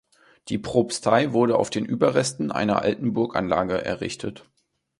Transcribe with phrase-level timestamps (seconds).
[0.49, 4.49] Die Propstei wurde auf den Überresten einer alten Burganlage errichtet.